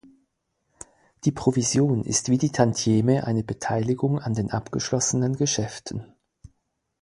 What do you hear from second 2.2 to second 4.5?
wie die Tantieme eine Beteiligung an den